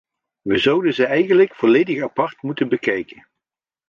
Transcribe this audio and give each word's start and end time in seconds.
We 0.41 0.57
zouden 0.57 0.93
ze 0.93 1.05
eigenlijk 1.05 1.55
volledig 1.55 2.03
apart 2.03 2.41
moeten 2.41 2.69
bekijken. 2.69 3.27